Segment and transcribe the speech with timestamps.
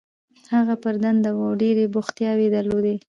[0.55, 2.95] هغه پر دنده وه او ډېرې بوختیاوې یې درلودې.